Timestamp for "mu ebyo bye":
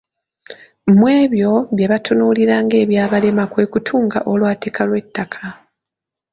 0.97-1.87